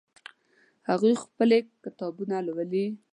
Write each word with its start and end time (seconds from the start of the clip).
هغوی 0.89 1.13
خپلې 1.23 1.57
کتابونه 1.83 2.35
لولي 2.47 2.85